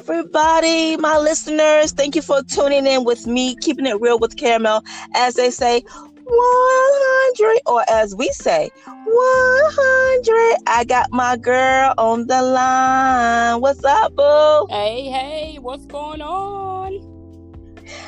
everybody, 0.00 0.96
my 0.96 1.18
listeners. 1.18 1.92
Thank 1.92 2.16
you 2.16 2.22
for 2.22 2.42
tuning 2.42 2.86
in 2.86 3.04
with 3.04 3.26
me, 3.26 3.54
keeping 3.56 3.84
it 3.84 4.00
real 4.00 4.18
with 4.18 4.38
Caramel. 4.38 4.82
As 5.14 5.34
they 5.34 5.50
say, 5.50 5.82
100, 6.24 7.60
or 7.66 7.84
as 7.86 8.14
we 8.14 8.30
say, 8.30 8.70
100. 8.86 10.62
I 10.66 10.84
got 10.88 11.12
my 11.12 11.36
girl 11.36 11.92
on 11.98 12.26
the 12.28 12.40
line. 12.40 13.60
What's 13.60 13.84
up, 13.84 14.16
boo? 14.16 14.68
Hey, 14.70 15.10
hey, 15.10 15.58
what's 15.60 15.84
going 15.84 16.22
on? 16.22 17.06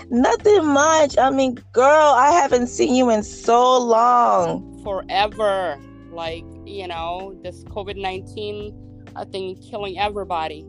Nothing 0.09 0.65
much. 0.69 1.19
I 1.19 1.29
mean, 1.29 1.59
girl, 1.73 2.15
I 2.15 2.31
haven't 2.31 2.69
seen 2.69 2.95
you 2.95 3.11
in 3.11 3.23
so 3.23 3.79
long. 3.79 4.83
Forever. 4.83 5.79
Like, 6.11 6.45
you 6.65 6.89
know, 6.89 7.39
this 7.43 7.65
COVID 7.65 8.01
19, 8.01 9.13
I 9.15 9.25
think, 9.25 9.63
killing 9.63 9.99
everybody. 9.99 10.67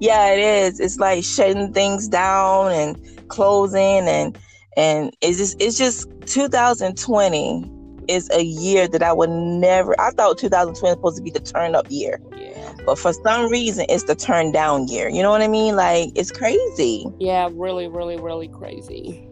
Yeah, 0.00 0.32
it 0.32 0.40
is. 0.40 0.80
It's 0.80 0.98
like 0.98 1.22
shutting 1.22 1.72
things 1.72 2.08
down 2.08 2.72
and 2.72 3.28
closing 3.28 4.08
and 4.08 4.36
and 4.76 5.14
it's 5.20 5.38
just 5.38 5.60
it's 5.60 5.78
just 5.78 6.08
2020 6.26 7.70
is 8.08 8.28
a 8.30 8.42
year 8.42 8.88
that 8.88 9.02
I 9.02 9.12
would 9.12 9.30
never 9.30 9.94
I 10.00 10.10
thought 10.10 10.38
2020 10.38 10.82
was 10.82 10.92
supposed 10.94 11.16
to 11.18 11.22
be 11.22 11.30
the 11.30 11.40
turn 11.40 11.74
up 11.74 11.86
year. 11.90 12.18
Yeah. 12.34 12.72
But 12.86 12.98
for 12.98 13.12
some 13.12 13.50
reason 13.50 13.84
it's 13.88 14.04
the 14.04 14.14
turn 14.14 14.52
down 14.52 14.88
year. 14.88 15.10
You 15.10 15.22
know 15.22 15.30
what 15.30 15.42
I 15.42 15.48
mean? 15.48 15.76
Like 15.76 16.10
it's 16.16 16.32
crazy. 16.32 17.06
Yeah, 17.18 17.50
really, 17.52 17.86
really, 17.86 18.16
really 18.16 18.48
crazy. 18.48 19.26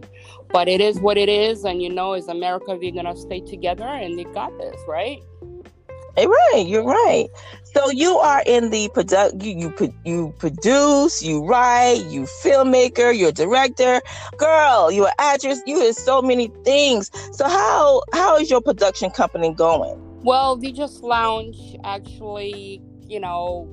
But 0.50 0.68
it 0.68 0.80
is 0.80 0.98
what 0.98 1.18
it 1.18 1.28
is, 1.28 1.64
and 1.64 1.82
you 1.82 1.90
know, 1.90 2.14
as 2.14 2.28
America, 2.28 2.74
we're 2.74 2.90
gonna 2.90 3.14
stay 3.14 3.40
together, 3.40 3.84
and 3.84 4.16
we 4.16 4.24
got 4.24 4.56
this, 4.58 4.80
right? 4.88 5.20
Hey, 6.18 6.26
right, 6.26 6.66
you're 6.66 6.82
right. 6.82 7.28
So 7.62 7.90
you 7.92 8.16
are 8.16 8.42
in 8.44 8.70
the 8.70 8.88
product. 8.92 9.40
You 9.40 9.70
you 9.78 9.94
you 10.04 10.34
produce, 10.38 11.22
you 11.22 11.46
write, 11.46 12.04
you 12.08 12.22
filmmaker, 12.42 13.16
you're 13.16 13.28
a 13.28 13.32
director, 13.32 14.00
girl. 14.36 14.90
You're 14.90 15.06
an 15.06 15.14
actress. 15.20 15.60
You 15.64 15.76
are 15.88 15.92
so 15.92 16.20
many 16.20 16.50
things. 16.64 17.12
So 17.36 17.48
how 17.48 18.02
how 18.12 18.36
is 18.36 18.50
your 18.50 18.60
production 18.60 19.10
company 19.10 19.54
going? 19.54 19.94
Well, 20.24 20.58
we 20.58 20.72
just 20.72 21.04
launched 21.04 21.76
actually. 21.84 22.82
You 23.06 23.20
know, 23.20 23.68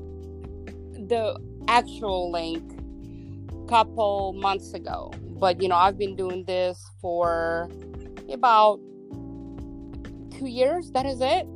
the 0.93 1.41
actual 1.67 2.31
link 2.31 2.61
couple 3.67 4.33
months 4.33 4.75
ago. 4.75 5.11
But 5.39 5.63
you 5.63 5.67
know, 5.67 5.77
I've 5.77 5.97
been 5.97 6.15
doing 6.15 6.43
this 6.45 6.79
for 7.01 7.71
about 8.31 8.77
two 10.37 10.45
years. 10.45 10.91
That 10.91 11.07
is 11.07 11.21
it. 11.21 11.47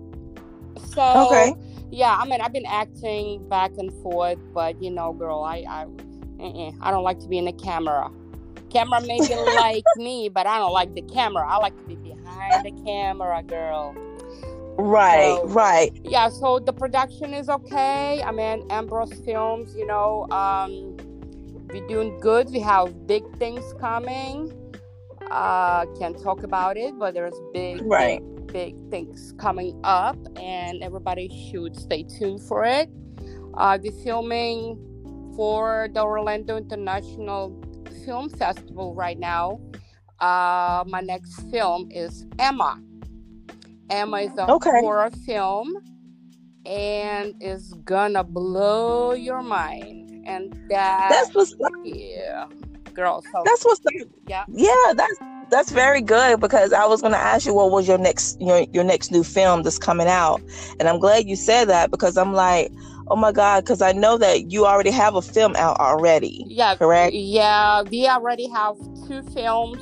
So 0.94 1.28
Okay. 1.28 1.54
yeah, 1.92 2.16
I 2.20 2.26
mean, 2.28 2.42
I've 2.42 2.54
been 2.54 2.66
acting 2.66 3.48
back 3.50 3.72
and 3.78 3.92
forth, 4.04 4.40
but 4.54 4.82
you 4.82 4.92
know, 4.92 5.14
girl, 5.14 5.42
I 5.44 5.64
I, 5.68 5.84
uh-uh, 6.40 6.72
I 6.82 6.92
don't 6.92 7.04
like 7.04 7.20
to 7.20 7.28
be 7.28 7.38
in 7.38 7.46
the 7.46 7.54
camera. 7.54 8.10
Camera 8.70 9.02
may 9.02 9.20
be 9.20 9.36
like 9.56 9.84
me, 9.98 10.30
but 10.30 10.46
I 10.48 10.58
don't 10.60 10.74
like 10.74 10.94
the 10.96 11.02
camera. 11.02 11.46
I 11.48 11.58
like 11.58 11.76
to 11.78 11.84
be 11.84 11.96
behind 11.96 12.66
the 12.66 12.72
camera, 12.84 13.42
girl. 13.44 13.96
Right, 14.78 15.36
So- 15.40 15.48
right. 15.48 15.92
Yeah, 16.04 16.30
so 16.30 16.60
the 16.60 16.72
production 16.72 17.34
is 17.34 17.50
okay. 17.50 18.22
I 18.24 18.32
mean, 18.32 18.66
Ambrose 18.70 19.14
Films, 19.26 19.76
you 19.76 19.86
know, 19.86 20.26
um, 20.32 20.96
we're 21.72 21.86
doing 21.88 22.18
good. 22.20 22.50
We 22.52 22.60
have 22.62 23.06
big 23.06 23.24
things 23.38 23.64
coming. 23.80 24.54
Uh, 25.30 25.86
can't 26.00 26.18
talk 26.22 26.44
about 26.44 26.78
it, 26.78 26.98
but 26.98 27.14
there's 27.14 27.36
big, 27.54 27.82
Right. 27.84 28.22
Big 28.52 28.75
things 28.89 29.33
coming 29.38 29.80
up, 29.83 30.17
and 30.38 30.81
everybody 30.83 31.30
should 31.52 31.75
stay 31.75 32.03
tuned 32.03 32.42
for 32.42 32.66
it. 32.66 32.89
Uh, 33.55 33.78
we're 33.81 33.92
filming 34.03 34.78
for 35.36 35.89
the 35.94 36.02
Orlando 36.02 36.58
International 36.58 37.55
Film 38.05 38.30
Festival 38.30 38.93
right 38.93 39.17
now. 39.17 39.59
Uh, 40.20 40.83
my 40.88 41.02
next 41.02 41.39
film 41.52 41.89
is 41.92 42.26
Emma. 42.38 42.82
Emma 43.89 44.17
is 44.17 44.38
a 44.38 44.52
Okay. 44.52 44.70
horror 44.82 45.09
film 45.26 45.73
and 46.65 47.33
is 47.42 47.73
gonna 47.86 48.23
blow 48.23 49.14
your 49.14 49.42
mind. 49.42 50.23
And 50.27 50.54
that, 50.70 51.09
That's 51.09 51.33
what's 51.33 51.55
yeah, 51.83 52.45
girl. 52.93 53.23
So 53.32 53.42
that's 53.45 53.65
what's 53.65 53.82
yeah, 54.27 54.43
yeah 54.48 54.93
that's 54.95 55.17
that's 55.49 55.71
very 55.71 56.02
good 56.02 56.39
because 56.39 56.73
i 56.73 56.86
was 56.86 57.02
going 57.02 57.14
to 57.14 57.20
ask 57.20 57.45
you 57.45 57.54
what 57.54 57.71
was 57.71 57.87
your 57.87 57.98
next 57.98 58.39
your, 58.42 58.65
your 58.73 58.83
next 58.83 59.11
new 59.11 59.23
film 59.23 59.64
that's 59.64 59.80
coming 59.80 60.08
out 60.08 60.42
and 60.80 60.87
i'm 60.87 60.99
glad 60.99 61.27
you 61.27 61.36
said 61.36 61.65
that 61.65 61.92
because 61.92 62.17
i'm 62.17 62.33
like 62.33 62.71
oh 63.08 63.15
my 63.15 63.32
god 63.32 63.64
because 63.64 63.82
i 63.82 63.92
know 63.92 64.17
that 64.17 64.52
you 64.52 64.65
already 64.65 64.92
have 64.92 65.15
a 65.15 65.21
film 65.21 65.55
out 65.55 65.80
already 65.80 66.45
yeah, 66.48 66.76
correct 66.76 67.14
Yeah, 67.14 67.83
we 67.83 68.08
already 68.08 68.48
have 68.49 68.76
two 69.08 69.23
films. 69.33 69.82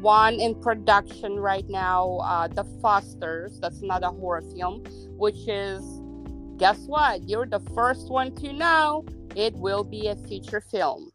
One 0.00 0.34
in 0.34 0.54
production 0.60 1.40
right 1.40 1.68
now, 1.68 2.18
uh, 2.22 2.48
The 2.48 2.64
Fosters. 2.80 3.58
That's 3.60 3.82
not 3.82 4.04
a 4.04 4.08
horror 4.08 4.42
film, 4.56 4.84
which 5.16 5.48
is, 5.48 5.82
guess 6.56 6.78
what? 6.86 7.28
You're 7.28 7.46
the 7.46 7.60
first 7.74 8.08
one 8.10 8.34
to 8.36 8.52
know. 8.52 9.04
It 9.34 9.54
will 9.54 9.84
be 9.84 10.08
a 10.08 10.16
feature 10.16 10.60
film. 10.60 11.10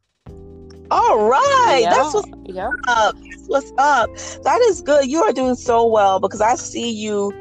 All 0.93 1.27
right 1.27 1.85
that's 1.89 2.13
what's 2.13 2.31
up 2.87 3.15
that's 3.25 3.47
what's 3.47 3.73
up 3.77 4.09
that 4.43 4.61
is 4.69 4.81
good 4.81 5.07
you 5.07 5.23
are 5.23 5.33
doing 5.33 5.55
so 5.55 5.85
well 5.85 6.19
because 6.19 6.41
i 6.41 6.55
see 6.55 6.91
you 6.91 7.33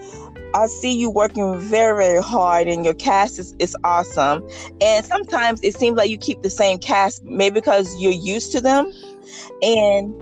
I 0.55 0.67
see 0.67 0.93
you 0.93 1.11
working 1.11 1.59
very, 1.59 1.97
very 1.97 2.23
hard, 2.23 2.69
and 2.69 2.85
your 2.85 2.95
cast 2.95 3.39
is, 3.39 3.55
is 3.59 3.77
awesome. 3.85 4.47
And 4.81 5.05
sometimes 5.05 5.61
it 5.63 5.75
seems 5.77 5.97
like 5.97 6.11
you 6.11 6.19
keep 6.19 6.43
the 6.43 6.51
same 6.51 6.79
cast, 6.79 7.25
maybe 7.25 7.55
because 7.55 7.97
you're 7.99 8.13
used 8.13 8.53
to 8.53 8.61
them. 8.61 8.93
And 9.63 10.15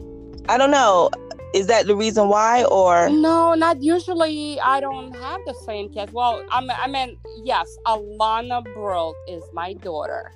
I 0.49 0.57
don't 0.57 0.71
know, 0.71 1.11
is 1.53 1.67
that 1.67 1.87
the 1.87 1.97
reason 1.97 2.29
why, 2.29 2.65
or 2.65 3.11
No, 3.11 3.55
not 3.55 3.83
usually. 3.83 4.61
I 4.61 4.81
don't 4.81 5.15
have 5.17 5.41
the 5.47 5.55
same 5.67 5.93
cast. 5.93 6.13
Well, 6.13 6.45
I 6.51 6.61
mean, 6.61 6.77
I 6.79 6.87
mean 6.87 7.19
yes, 7.43 7.77
Alanna 7.87 8.63
Brill 8.75 9.15
is 9.27 9.43
my 9.53 9.73
daughter. 9.75 10.33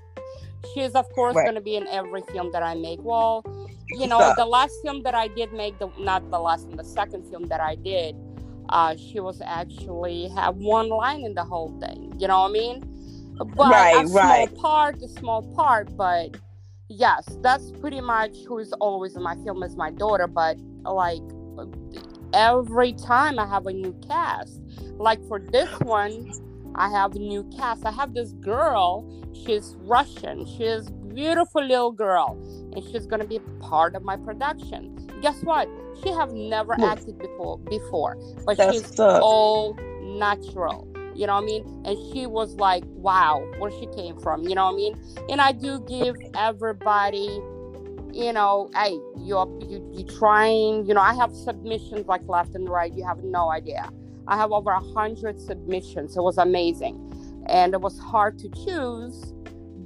She's 0.74 0.92
of 0.94 1.10
course 1.12 1.34
Right. 1.34 1.42
going 1.42 1.54
to 1.56 1.60
be 1.60 1.76
in 1.76 1.86
every 1.88 2.22
film 2.32 2.50
that 2.52 2.62
I 2.62 2.74
make. 2.74 3.00
Well, 3.02 3.44
you 3.92 4.06
know, 4.06 4.30
the 4.30 4.46
last 4.46 4.82
film 4.82 5.02
that 5.02 5.14
I 5.14 5.28
did 5.28 5.52
make, 5.52 5.78
the 5.78 5.88
not 5.98 6.30
the 6.30 6.38
last 6.38 6.66
one, 6.66 6.76
the 6.76 6.84
second 6.84 7.24
film 7.30 7.48
that 7.48 7.60
I 7.60 7.76
did, 7.76 8.16
uh, 8.70 8.96
she 8.96 9.20
was 9.20 9.40
actually 9.44 10.28
have 10.28 10.56
one 10.56 10.88
line 10.88 11.24
in 11.24 11.34
the 11.34 11.44
whole 11.44 11.78
thing. 11.80 12.12
You 12.18 12.28
know 12.28 12.40
what 12.42 12.50
I 12.50 12.52
mean? 12.52 12.84
But 13.56 13.66
Right, 13.70 13.92
a 13.92 14.06
right. 14.06 14.48
small 14.48 14.48
part, 14.48 15.02
a 15.02 15.08
small 15.08 15.42
part, 15.54 15.96
but 15.96 16.36
yes, 16.88 17.38
that's 17.42 17.70
pretty 17.80 18.00
much 18.00 18.36
who 18.46 18.58
is 18.58 18.72
always 18.74 19.16
in 19.16 19.22
my 19.22 19.36
film 19.44 19.62
is 19.62 19.76
my 19.76 19.90
daughter. 19.90 20.26
But 20.26 20.58
like 20.84 21.22
every 22.32 22.92
time 22.94 23.38
I 23.38 23.46
have 23.46 23.66
a 23.66 23.72
new 23.72 23.94
cast, 24.06 24.60
like 24.98 25.24
for 25.28 25.38
this 25.40 25.70
one, 25.80 26.30
I 26.74 26.88
have 26.90 27.14
a 27.14 27.18
new 27.18 27.44
cast. 27.56 27.84
I 27.86 27.92
have 27.92 28.14
this 28.14 28.32
girl. 28.32 29.04
She's 29.32 29.76
Russian. 29.80 30.46
She's 30.46 30.90
beautiful 30.90 31.62
little 31.62 31.92
girl, 31.92 32.36
and 32.74 32.82
she's 32.84 33.06
gonna 33.06 33.26
be 33.26 33.38
part 33.60 33.94
of 33.94 34.02
my 34.02 34.16
production. 34.16 34.94
Guess 35.22 35.42
what? 35.44 35.68
She 36.02 36.10
have 36.10 36.32
never 36.32 36.74
Yes. 36.78 36.98
acted 36.98 37.18
before 37.18 37.58
before, 37.58 38.16
but 38.44 38.56
That's 38.56 38.72
she's 38.76 39.00
up. 39.00 39.22
all 39.22 39.76
natural. 40.02 40.86
You 41.14 41.28
know 41.28 41.34
what 41.34 41.44
I 41.44 41.46
mean? 41.46 41.82
And 41.84 41.96
she 42.12 42.26
was 42.26 42.56
like, 42.56 42.82
"Wow, 42.96 43.44
where 43.58 43.70
she 43.70 43.86
came 43.86 44.18
from." 44.18 44.42
You 44.42 44.56
know 44.56 44.64
what 44.66 44.72
I 44.74 44.76
mean? 44.76 44.96
And 45.28 45.40
I 45.40 45.52
do 45.52 45.78
give 45.80 46.16
everybody, 46.34 47.40
you 48.12 48.32
know, 48.32 48.68
hey, 48.74 48.98
you're 49.18 49.46
you 49.62 49.88
you 49.92 50.04
trying. 50.04 50.86
You 50.86 50.94
know, 50.94 51.00
I 51.00 51.14
have 51.14 51.32
submissions 51.32 52.06
like 52.08 52.22
left 52.28 52.56
and 52.56 52.68
right. 52.68 52.92
You 52.92 53.04
have 53.06 53.22
no 53.22 53.50
idea. 53.52 53.88
I 54.26 54.36
have 54.36 54.52
over 54.52 54.70
a 54.70 54.80
hundred 54.80 55.40
submissions. 55.40 56.16
It 56.16 56.22
was 56.22 56.38
amazing, 56.38 56.96
and 57.46 57.74
it 57.74 57.80
was 57.80 57.98
hard 57.98 58.38
to 58.40 58.48
choose. 58.50 59.32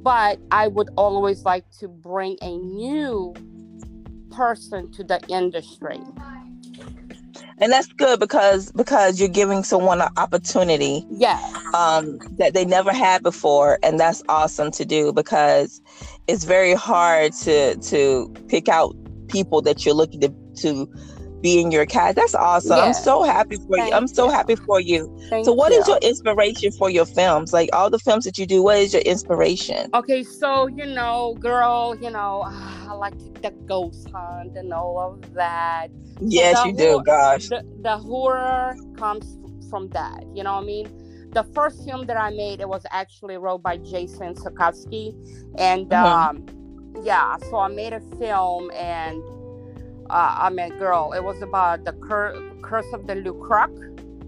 But 0.02 0.38
I 0.52 0.68
would 0.68 0.90
always 0.96 1.44
like 1.44 1.64
to 1.80 1.88
bring 1.88 2.38
a 2.40 2.56
new 2.56 3.34
person 4.30 4.90
to 4.92 5.04
the 5.04 5.20
industry. 5.28 6.00
and 7.60 7.72
that's 7.72 7.88
good 7.88 8.20
because 8.20 8.70
because 8.72 9.18
you're 9.18 9.28
giving 9.28 9.64
someone 9.64 10.00
an 10.00 10.08
opportunity 10.16 11.04
Yeah, 11.10 11.40
um, 11.74 12.18
that 12.38 12.54
they 12.54 12.64
never 12.64 12.92
had 12.92 13.22
before, 13.22 13.78
and 13.82 13.98
that's 13.98 14.22
awesome 14.28 14.70
to 14.72 14.84
do 14.84 15.12
because 15.12 15.82
it's 16.28 16.44
very 16.44 16.74
hard 16.74 17.32
to 17.44 17.76
to 17.76 18.32
pick 18.48 18.68
out 18.68 18.94
people 19.28 19.60
that 19.62 19.84
you're 19.84 19.94
looking 19.94 20.20
to 20.20 20.32
to 20.62 20.88
be 21.40 21.60
in 21.60 21.70
your 21.70 21.86
cat. 21.86 22.16
That's 22.16 22.34
awesome. 22.34 22.76
Yeah. 22.76 22.84
I'm 22.84 22.94
so 22.94 23.22
happy 23.22 23.56
for 23.66 23.78
you. 23.78 23.92
I'm 23.92 24.06
so 24.06 24.26
you. 24.26 24.30
happy 24.32 24.56
for 24.56 24.80
you. 24.80 25.14
thank 25.30 25.44
so, 25.44 25.52
what 25.52 25.72
is 25.72 25.86
you. 25.86 25.94
your 25.94 25.98
inspiration 26.02 26.72
for 26.72 26.90
your 26.90 27.06
films? 27.06 27.52
Like 27.52 27.70
all 27.72 27.90
the 27.90 27.98
films 27.98 28.24
that 28.24 28.38
you 28.38 28.46
do, 28.46 28.62
what 28.62 28.78
is 28.78 28.92
your 28.92 29.02
inspiration? 29.02 29.90
Okay, 29.94 30.22
so 30.22 30.66
you 30.68 30.86
know, 30.86 31.36
girl, 31.40 31.96
you 32.00 32.10
know, 32.10 32.42
I 32.46 32.92
like 32.94 33.18
the 33.42 33.50
ghost 33.66 34.08
hunt 34.10 34.56
and 34.56 34.72
all 34.72 34.98
of 35.00 35.34
that. 35.34 35.88
Yes, 36.20 36.60
the 36.62 36.68
you 36.68 36.74
do. 36.74 37.02
Gosh, 37.04 37.48
The, 37.48 37.62
the 37.82 37.96
horror 37.98 38.74
comes 38.96 39.38
from 39.70 39.88
that. 39.90 40.24
You 40.34 40.42
know 40.42 40.54
what 40.54 40.62
I 40.62 40.66
mean? 40.66 41.04
the 41.32 41.44
first 41.54 41.84
film 41.84 42.06
that 42.06 42.16
I 42.16 42.30
made 42.30 42.58
it 42.60 42.68
was 42.68 42.82
actually 42.90 43.36
wrote 43.36 43.62
by 43.62 43.76
Jason 43.76 44.34
Sokowski, 44.34 45.14
and 45.58 45.86
Mhm. 45.90 46.02
um, 46.02 46.46
yeah, 47.04 47.36
so 47.50 47.58
I 47.58 47.68
made 47.68 47.92
a 47.92 48.00
film 48.18 48.70
and 48.70 49.22
uh, 50.10 50.34
I 50.38 50.50
mean, 50.50 50.70
girl, 50.78 51.12
it 51.12 51.22
was 51.22 51.40
about 51.42 51.84
the 51.84 51.92
cur- 51.92 52.40
curse 52.62 52.86
of 52.92 53.06
the 53.06 53.14
Lucroc, 53.14 53.70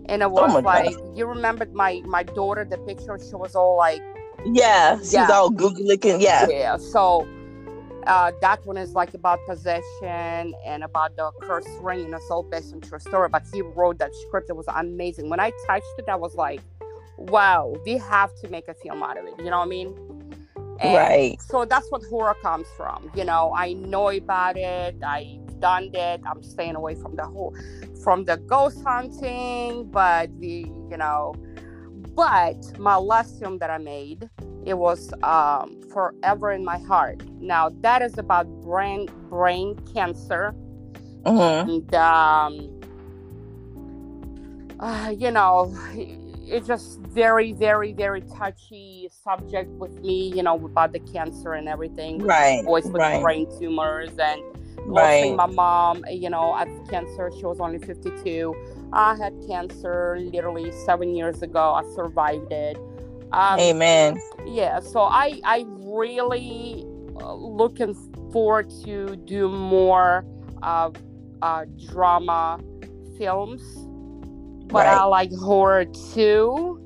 and 0.06 0.22
it 0.22 0.30
was 0.30 0.54
Oh 0.54 0.58
like 0.60 0.96
you 1.14 1.26
remembered 1.26 1.74
my 1.74 2.02
my 2.06 2.22
daughter, 2.22 2.64
the 2.64 2.78
picture. 2.78 3.18
She 3.18 3.34
was 3.34 3.54
all 3.54 3.76
like, 3.76 4.02
Yeah, 4.44 4.96
she's 4.98 5.14
Yeah. 5.14 5.28
all 5.32 5.50
googly 5.50 5.84
looking. 5.84 6.20
Yeah. 6.20 6.46
yeah. 6.48 6.76
So 6.76 7.26
uh, 8.06 8.32
that 8.40 8.64
one 8.66 8.76
is 8.78 8.92
like 8.94 9.12
about 9.14 9.38
possession 9.46 10.54
and 10.66 10.82
about 10.82 11.16
the 11.16 11.30
curse 11.42 11.68
ring, 11.80 12.04
and 12.06 12.14
it's 12.14 12.30
all 12.30 12.42
based 12.42 12.72
on 12.74 12.80
true 12.80 12.98
story. 12.98 13.28
But 13.28 13.44
he 13.52 13.62
wrote 13.62 13.98
that 13.98 14.14
script; 14.26 14.48
it 14.50 14.56
was 14.56 14.66
amazing. 14.74 15.28
When 15.28 15.40
I 15.40 15.52
touched 15.66 15.86
it, 15.98 16.08
I 16.08 16.16
was 16.16 16.34
like, 16.34 16.60
"Wow, 17.18 17.74
we 17.84 17.98
have 17.98 18.34
to 18.40 18.48
make 18.48 18.68
a 18.68 18.74
film 18.74 19.02
out 19.02 19.16
of 19.18 19.26
it." 19.26 19.34
You 19.38 19.50
know 19.50 19.58
what 19.58 19.66
I 19.66 19.76
mean? 19.78 19.94
And 20.80 20.94
Right. 20.96 21.42
So 21.42 21.66
that's 21.66 21.90
what 21.90 22.02
horror 22.04 22.34
comes 22.42 22.66
from. 22.76 23.10
You 23.14 23.24
know, 23.24 23.52
I 23.54 23.74
know 23.74 24.08
about 24.08 24.56
it. 24.56 24.96
I've 25.04 25.49
done 25.60 25.90
it. 25.94 26.20
I'm 26.26 26.42
staying 26.42 26.76
away 26.76 26.94
from 26.94 27.16
the 27.16 27.26
whole, 27.26 27.54
from 28.02 28.24
the 28.24 28.36
ghost 28.36 28.82
hunting, 28.84 29.84
but 29.90 30.28
the 30.40 30.66
you 30.90 30.96
know, 30.96 31.34
but 32.14 32.78
my 32.78 32.96
last 32.96 33.38
film 33.40 33.58
that 33.58 33.70
I 33.70 33.78
made, 33.78 34.28
it 34.64 34.74
was 34.74 35.12
um, 35.22 35.80
forever 35.92 36.52
in 36.52 36.64
my 36.64 36.78
heart. 36.78 37.22
Now 37.40 37.70
that 37.80 38.02
is 38.02 38.18
about 38.18 38.46
brain 38.62 39.08
brain 39.28 39.76
cancer, 39.92 40.54
hmm 41.26 41.68
and 41.68 41.94
um, 41.94 42.80
uh, 44.80 45.14
you 45.16 45.30
know, 45.30 45.72
it's 46.50 46.66
just 46.66 46.98
very, 47.00 47.52
very, 47.52 47.92
very 47.92 48.22
touchy 48.22 49.08
subject 49.10 49.70
with 49.70 50.00
me. 50.00 50.32
You 50.34 50.42
know, 50.42 50.56
about 50.64 50.92
the 50.92 51.00
cancer 51.00 51.52
and 51.52 51.68
everything. 51.68 52.18
Right. 52.18 52.64
Boys 52.64 52.84
with 52.84 52.96
Right. 52.96 53.22
brain 53.22 53.46
tumors 53.58 54.10
and 54.18 54.40
Right. 54.86 55.34
my 55.36 55.46
mom. 55.46 56.04
You 56.10 56.30
know, 56.30 56.54
had 56.54 56.68
cancer. 56.88 57.30
She 57.38 57.44
was 57.46 57.60
only 57.60 57.78
fifty-two. 57.78 58.54
I 58.92 59.14
had 59.16 59.34
cancer 59.46 60.18
literally 60.20 60.72
seven 60.84 61.14
years 61.14 61.42
ago. 61.42 61.72
I 61.74 61.82
survived 61.94 62.50
it. 62.52 62.76
Um, 63.32 63.60
Amen. 63.60 64.18
yeah 64.44 64.80
so 64.80 65.02
i 65.02 65.40
i 65.44 65.64
really 65.78 66.84
uh, 67.20 67.32
looking 67.32 67.94
forward 68.32 68.68
to 68.84 69.14
do 69.14 69.48
more 69.48 70.24
of 70.64 70.96
uh 71.40 71.64
drama 71.92 72.58
films 73.16 73.62
but 74.72 74.86
i 74.86 75.04
like 75.04 75.32
horror 75.34 75.84
too 76.14 76.80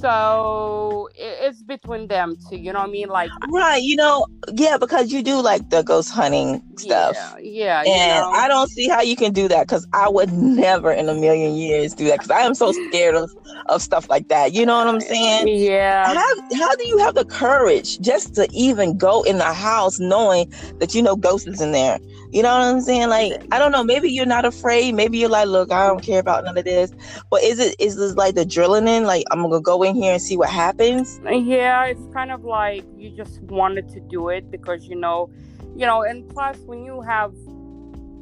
so 0.00 1.08
it's 1.16 1.62
between 1.62 2.08
them 2.08 2.36
two 2.48 2.56
you 2.56 2.72
know 2.72 2.80
what 2.80 2.88
i 2.88 2.92
mean 2.92 3.08
like 3.08 3.34
Right. 3.52 3.82
You 3.82 3.96
know, 3.96 4.26
yeah, 4.54 4.78
because 4.78 5.12
you 5.12 5.22
do 5.22 5.42
like 5.42 5.68
the 5.70 5.82
ghost 5.82 6.10
hunting 6.10 6.62
stuff. 6.78 7.18
yeah 7.18 7.36
yeah 7.40 7.84
you 7.84 8.04
And 8.04 8.04
know? 8.04 8.36
I 8.36 8.48
don't 8.48 8.70
see 8.70 8.88
how 8.88 9.02
you 9.02 9.16
can 9.16 9.32
do 9.32 9.48
that 9.48 9.66
because 9.68 9.86
I 9.92 10.08
would 10.08 10.32
never 10.32 10.92
in 10.92 11.08
a 11.08 11.14
million 11.14 11.54
years 11.54 11.94
do 11.94 12.06
that 12.06 12.20
because 12.20 12.30
I 12.30 12.40
am 12.42 12.54
so 12.54 12.72
scared 12.72 13.14
of, 13.16 13.30
of 13.66 13.82
stuff 13.82 14.08
like 14.10 14.28
that. 14.28 14.52
You 14.54 14.66
know 14.66 14.76
what 14.78 14.88
I'm 14.88 15.00
saying? 15.00 15.46
yeah 15.46 16.04
How, 16.04 16.14
how 16.54 16.76
do 16.76 16.84
you 16.88 16.98
have 17.00 17.14
the 17.14 17.26
courage 17.26 17.98
just 18.00 18.34
to 18.36 18.48
even 18.52 18.96
go 18.98 19.22
in 19.24 19.38
the 19.38 19.52
house 19.54 19.98
knowing 20.00 20.46
that 20.80 20.94
you 20.94 21.02
know 21.02 21.16
ghosts 21.16 21.48
is 21.48 21.60
in 21.60 21.72
there? 21.72 22.00
You 22.32 22.42
know 22.42 22.50
what 22.52 22.62
I'm 22.64 22.80
saying? 22.82 23.08
Like, 23.08 23.34
I 23.52 23.58
don't 23.58 23.72
know. 23.72 23.84
Maybe 23.84 24.10
you're 24.10 24.26
not 24.26 24.44
afraid. 24.44 24.94
Maybe 24.94 25.18
you're 25.18 25.30
like, 25.30 25.48
look, 25.48 25.72
I 25.72 25.86
don't 25.88 26.02
care 26.02 26.20
about 26.20 26.44
none 26.44 26.58
of 26.58 26.64
this. 26.64 26.92
But 27.30 27.42
is 27.42 27.58
it 27.60 27.76
is 27.80 27.96
this 27.96 28.14
like 28.16 28.34
the 28.36 28.44
drilling 28.46 28.88
in 28.88 29.04
Like, 29.04 29.24
I'm 29.32 29.42
gonna 29.42 29.60
go 29.62 29.82
in 29.86 29.94
here 29.96 30.12
and 30.12 30.22
see 30.22 30.36
what 30.36 30.50
happens? 30.50 31.20
yeah 31.24 31.84
it's 31.86 32.06
kind 32.12 32.30
of 32.32 32.44
like 32.44 32.84
you 32.96 33.10
just 33.10 33.40
wanted 33.44 33.88
to 33.88 34.00
do 34.00 34.28
it 34.28 34.50
because 34.50 34.84
you 34.86 34.96
know 34.96 35.30
you 35.76 35.86
know 35.86 36.02
and 36.02 36.28
plus 36.28 36.56
when 36.66 36.84
you 36.84 37.00
have 37.02 37.32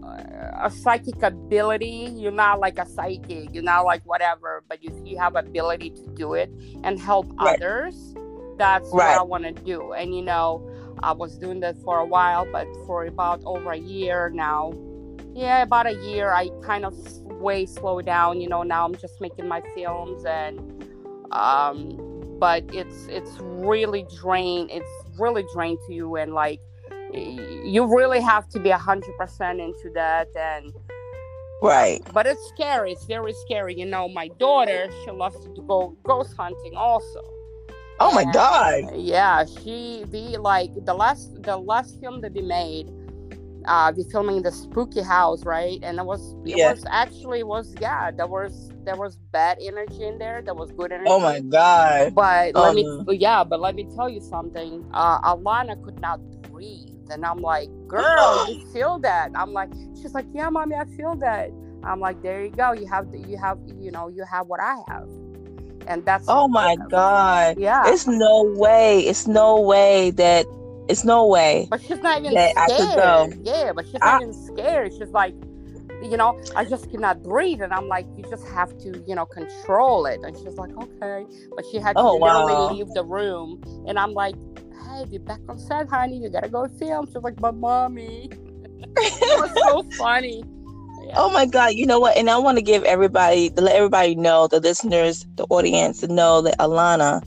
uh, 0.04 0.66
a 0.66 0.70
psychic 0.70 1.22
ability 1.22 2.08
you're 2.14 2.32
not 2.32 2.60
like 2.60 2.78
a 2.78 2.86
psychic 2.86 3.48
you're 3.52 3.62
not 3.62 3.84
like 3.84 4.02
whatever 4.04 4.62
but 4.68 4.82
you, 4.82 4.90
you 5.04 5.18
have 5.18 5.34
ability 5.36 5.90
to 5.90 6.06
do 6.14 6.34
it 6.34 6.50
and 6.84 6.98
help 7.00 7.26
Right. 7.40 7.54
others 7.56 7.94
that's 8.58 8.88
Right. 8.92 9.08
what 9.10 9.18
i 9.18 9.22
want 9.22 9.44
to 9.44 9.52
do 9.64 9.92
and 9.92 10.14
you 10.14 10.22
know 10.22 10.62
i 11.02 11.12
was 11.12 11.38
doing 11.38 11.60
that 11.60 11.76
for 11.84 11.98
a 11.98 12.04
while 12.06 12.46
but 12.52 12.66
for 12.86 13.04
about 13.06 13.40
over 13.44 13.72
a 13.72 13.78
year 13.78 14.30
now 14.34 14.72
yeah 15.34 15.62
about 15.62 15.86
a 15.86 15.94
year 15.94 16.32
i 16.32 16.48
kind 16.62 16.84
of 16.84 16.94
way 17.46 17.66
slow 17.66 18.00
down 18.00 18.40
you 18.40 18.48
know 18.48 18.62
now 18.62 18.84
i'm 18.84 18.94
just 18.94 19.20
making 19.20 19.46
my 19.48 19.60
films 19.74 20.24
and 20.24 20.58
um 21.34 21.96
but 22.38 22.64
it's 22.72 23.06
it's 23.08 23.36
really 23.40 24.06
drain 24.20 24.68
it's 24.70 24.90
really 25.18 25.44
drained 25.54 25.78
to 25.86 25.92
you 25.94 26.16
and 26.16 26.32
like 26.34 26.60
you 27.12 27.84
really 27.96 28.20
have 28.20 28.48
to 28.48 28.58
be 28.58 28.70
a 28.70 28.78
hundred 28.78 29.16
percent 29.16 29.60
into 29.60 29.90
that 29.94 30.28
and 30.36 30.72
Right. 31.62 32.02
but 32.12 32.26
it's 32.26 32.46
scary 32.48 32.92
it's 32.92 33.04
very 33.06 33.32
scary 33.32 33.74
you 33.78 33.86
know 33.86 34.08
my 34.08 34.28
daughter 34.38 34.90
she 35.04 35.10
loves 35.10 35.36
to 35.44 35.62
go 35.62 35.96
ghost 36.04 36.34
hunting 36.36 36.74
also 36.76 37.20
Oh 38.00 38.12
my 38.12 38.22
And, 38.22 38.32
God. 38.32 38.96
yeah 38.96 39.44
she 39.44 40.04
the 40.08 40.36
like 40.38 40.70
the 40.84 40.92
last 40.92 41.42
the 41.42 41.56
last 41.56 42.00
film 42.00 42.20
that 42.22 42.32
we 42.34 42.42
made 42.42 42.90
uh 43.66 43.92
we 43.96 44.04
filming 44.04 44.42
the 44.42 44.52
spooky 44.52 45.00
house 45.02 45.44
right 45.44 45.78
and 45.82 45.98
it 45.98 46.04
was 46.04 46.34
it 46.46 46.56
Yeah. 46.56 46.70
was 46.70 46.84
actually 46.90 47.42
was 47.42 47.74
yeah 47.80 48.10
there 48.10 48.26
was 48.26 48.70
there 48.84 48.96
was 48.96 49.16
bad 49.32 49.58
energy 49.60 50.04
in 50.04 50.18
there 50.18 50.42
there 50.42 50.54
was 50.54 50.70
good 50.72 50.92
energy 50.92 51.10
Oh 51.10 51.20
my 51.20 51.40
God. 51.40 52.12
but 52.14 52.54
Oh, 52.54 52.62
let 52.62 52.74
me, 52.74 52.82
no. 52.82 53.12
yeah, 53.12 53.44
but 53.44 53.60
let 53.60 53.74
me 53.74 53.86
tell 53.96 54.08
you 54.08 54.20
something. 54.20 54.84
Uh, 54.92 55.20
Alanna 55.22 55.82
could 55.82 56.00
not 56.00 56.20
breathe, 56.50 56.90
and 57.10 57.24
I'm 57.24 57.38
like, 57.38 57.68
"Girl, 57.88 58.46
you 58.48 58.60
feel 58.72 58.98
that?" 59.00 59.30
I'm 59.34 59.52
like, 59.52 59.70
"She's 60.00 60.14
like, 60.14 60.26
yeah, 60.32 60.48
mommy, 60.50 60.76
I 60.76 60.84
feel 60.96 61.14
that." 61.16 61.50
I'm 61.82 62.00
like, 62.00 62.22
"There 62.22 62.44
you 62.44 62.50
go. 62.50 62.72
You 62.72 62.86
have, 62.86 63.10
the, 63.10 63.18
you 63.18 63.36
have, 63.38 63.58
you 63.80 63.90
know, 63.90 64.08
you 64.08 64.24
have 64.24 64.46
what 64.46 64.60
I 64.60 64.76
have," 64.88 65.08
and 65.86 66.04
that's. 66.04 66.26
Oh 66.28 66.48
my 66.48 66.76
God. 66.76 67.56
Yeah, 67.58 67.92
It's 67.92 68.06
no 68.06 68.44
way. 68.56 69.00
It's 69.00 69.26
no 69.26 69.60
way 69.60 70.10
that. 70.12 70.46
It's 70.88 71.04
no 71.04 71.26
way. 71.26 71.66
but 71.70 71.80
she's 71.82 71.98
not 72.00 72.20
even 72.20 72.34
that 72.34 72.52
I 72.56 72.66
could 72.66 72.76
scared. 72.78 72.96
go. 72.96 73.32
Yeah, 73.42 73.72
but 73.74 73.86
she's 73.86 74.00
I- 74.02 74.12
not 74.12 74.22
even 74.22 74.34
scared. 74.34 74.92
She's 74.92 75.10
like. 75.10 75.34
You 76.02 76.18
know, 76.18 76.38
I 76.54 76.64
just 76.66 76.90
cannot 76.90 77.22
breathe, 77.22 77.62
and 77.62 77.72
I'm 77.72 77.88
like, 77.88 78.06
you 78.16 78.24
just 78.28 78.46
have 78.48 78.76
to, 78.80 79.02
you 79.06 79.14
know, 79.14 79.24
control 79.24 80.04
it. 80.04 80.20
And 80.22 80.36
she's 80.36 80.54
like, 80.58 80.70
okay, 80.76 81.24
but 81.56 81.64
she 81.70 81.78
had 81.78 81.94
to 81.94 82.02
Oh, 82.02 82.16
literally 82.16 82.52
wow. 82.52 82.68
leave 82.68 82.92
the 82.92 83.04
room, 83.04 83.62
and 83.86 83.98
I'm 83.98 84.12
like, 84.12 84.34
hey, 84.84 85.04
be 85.10 85.16
back 85.18 85.40
on 85.48 85.58
set, 85.58 85.88
honey. 85.88 86.18
You 86.18 86.28
gotta 86.28 86.50
go 86.50 86.68
film. 86.78 87.06
She's 87.06 87.16
like, 87.22 87.36
but 87.36 87.54
mommy, 87.54 88.28
it 88.96 89.38
was 89.38 89.50
so 89.54 89.82
funny. 89.96 90.42
Yeah. 91.06 91.14
Oh 91.16 91.30
my 91.30 91.46
God! 91.46 91.72
You 91.74 91.86
know 91.86 92.00
what? 92.00 92.18
And 92.18 92.28
I 92.28 92.36
want 92.38 92.58
to 92.58 92.62
give 92.62 92.82
everybody, 92.84 93.48
to 93.50 93.62
let 93.62 93.74
everybody 93.76 94.14
know, 94.14 94.46
the 94.48 94.60
listeners, 94.60 95.24
the 95.36 95.44
audience, 95.48 96.00
to 96.00 96.08
know 96.08 96.42
that 96.42 96.58
Alanna, 96.58 97.22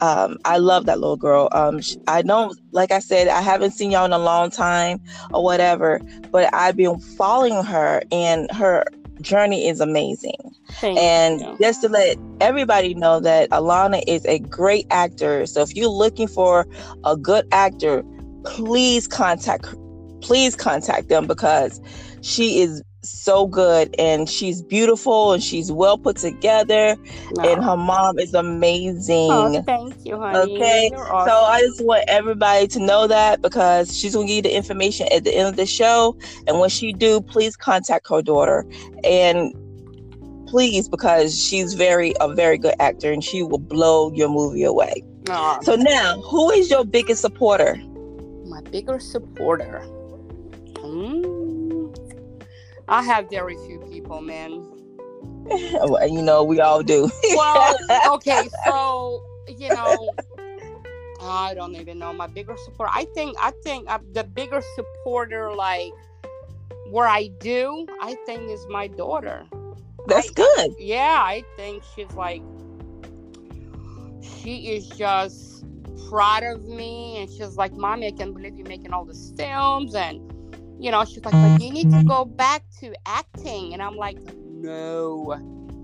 um, 0.00 0.38
I 0.44 0.58
love 0.58 0.86
that 0.86 1.00
little 1.00 1.16
girl. 1.16 1.48
Um, 1.52 1.80
I 2.06 2.22
don't, 2.22 2.58
like 2.72 2.92
I 2.92 2.98
said, 2.98 3.28
I 3.28 3.40
haven't 3.40 3.72
seen 3.72 3.90
y'all 3.90 4.04
in 4.04 4.12
a 4.12 4.18
long 4.18 4.50
time 4.50 5.00
or 5.32 5.42
whatever, 5.42 6.00
but 6.30 6.52
I've 6.54 6.76
been 6.76 6.98
following 7.00 7.62
her, 7.64 8.02
and 8.12 8.50
her 8.52 8.84
journey 9.20 9.68
is 9.68 9.80
amazing. 9.80 10.54
Thank 10.72 10.98
And 10.98 11.40
you. 11.40 11.56
just 11.60 11.80
to 11.82 11.88
let 11.88 12.18
everybody 12.40 12.94
know 12.94 13.20
that 13.20 13.50
Alanna 13.50 14.02
is 14.06 14.24
a 14.26 14.38
great 14.38 14.86
actor. 14.90 15.46
So 15.46 15.62
if 15.62 15.74
you're 15.74 15.88
looking 15.88 16.28
for 16.28 16.66
a 17.04 17.16
good 17.16 17.46
actor, 17.52 18.04
please 18.44 19.08
contact 19.08 19.66
please 20.26 20.56
contact 20.56 21.08
them 21.08 21.26
because 21.26 21.80
she 22.20 22.60
is 22.60 22.82
so 23.02 23.46
good 23.46 23.94
and 24.00 24.28
she's 24.28 24.60
beautiful 24.60 25.32
and 25.32 25.40
she's 25.40 25.70
well 25.70 25.96
put 25.96 26.16
together 26.16 26.96
and 27.44 27.62
her 27.62 27.76
mom 27.76 28.18
is 28.18 28.34
amazing. 28.34 29.30
Oh, 29.30 29.62
thank 29.62 29.94
you, 30.04 30.18
honey. 30.18 30.56
Okay, 30.56 30.90
You're 30.92 31.06
So. 31.06 31.12
I 31.12 31.60
just 31.60 31.84
want 31.84 32.02
everybody 32.08 32.66
to 32.66 32.80
know 32.80 33.06
that 33.06 33.40
because 33.40 33.96
she's 33.96 34.14
gonna 34.14 34.26
give 34.26 34.36
you 34.36 34.42
the 34.42 34.56
information 34.56 35.06
at 35.12 35.22
the 35.22 35.32
end 35.32 35.46
of 35.48 35.54
the 35.54 35.66
show. 35.66 36.16
And 36.48 36.58
when 36.58 36.68
she 36.68 36.92
do, 36.92 37.20
please 37.20 37.56
contact 37.56 38.08
her 38.08 38.20
daughter. 38.20 38.66
And 39.04 39.54
please, 40.48 40.88
because 40.88 41.40
she's 41.40 41.74
very 41.74 42.14
a 42.20 42.34
very 42.34 42.58
good 42.58 42.74
actor 42.80 43.12
and 43.12 43.22
she 43.22 43.44
will 43.44 43.58
blow 43.58 44.12
your 44.12 44.28
movie 44.28 44.64
away. 44.64 45.04
Aw, 45.28 45.60
So 45.60 45.76
now, 45.76 46.20
who 46.22 46.50
is 46.50 46.68
your 46.70 46.84
biggest 46.84 47.20
supporter? 47.20 47.80
my 48.46 48.60
bigger 48.70 48.98
supporter. 48.98 49.84
Mm. 50.96 51.94
I 52.88 53.02
have 53.02 53.28
very 53.28 53.56
few 53.66 53.80
people, 53.90 54.20
man. 54.20 54.72
Well, 55.48 56.08
you 56.08 56.22
know, 56.22 56.42
we 56.42 56.60
all 56.60 56.82
do. 56.82 57.08
Well, 57.36 57.76
okay, 58.14 58.48
so 58.64 59.22
you 59.46 59.68
know, 59.68 60.12
I 61.20 61.54
don't 61.54 61.76
even 61.76 62.00
know 62.00 62.12
my 62.12 62.26
bigger 62.26 62.56
support. 62.64 62.90
I 62.92 63.04
think 63.14 63.36
I 63.40 63.52
think 63.62 63.88
uh, 63.88 64.00
the 64.12 64.24
bigger 64.24 64.60
supporter, 64.74 65.52
like 65.54 65.92
where 66.90 67.06
I 67.06 67.28
do, 67.38 67.86
I 68.00 68.16
think 68.26 68.50
is 68.50 68.66
my 68.68 68.88
daughter. 68.88 69.46
That's 70.08 70.30
I- 70.30 70.32
good. 70.34 70.74
Yeah, 70.80 71.18
I 71.20 71.44
think 71.56 71.84
she's 71.94 72.10
like 72.12 72.42
she 74.42 74.72
is 74.74 74.88
just 74.88 75.64
proud 76.08 76.42
of 76.42 76.64
me 76.64 77.18
and 77.18 77.30
she's 77.30 77.56
like 77.56 77.72
mommy 77.72 78.06
i 78.06 78.10
can't 78.10 78.34
believe 78.34 78.56
you're 78.56 78.66
making 78.66 78.92
all 78.92 79.04
these 79.04 79.32
films 79.36 79.94
and 79.94 80.20
you 80.78 80.90
know 80.90 81.04
she's 81.04 81.24
like 81.24 81.32
but 81.32 81.60
you 81.62 81.70
need 81.72 81.90
to 81.90 82.02
go 82.04 82.24
back 82.24 82.62
to 82.80 82.92
acting 83.06 83.72
and 83.72 83.82
i'm 83.82 83.96
like 83.96 84.18
no 84.50 85.34